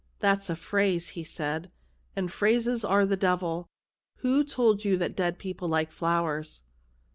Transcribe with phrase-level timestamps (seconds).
[0.17, 1.69] "That's a phrase," he said,
[2.15, 3.69] "and phrases are the devil.
[4.21, 6.63] Who told you that dead people like flowers